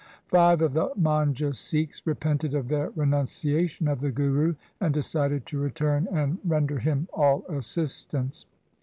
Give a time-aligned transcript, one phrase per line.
[0.29, 4.55] Five of the Man j ha Sikhs repented of their re nunciation of the Guru,
[4.79, 8.47] and decided to return and render him all assistance.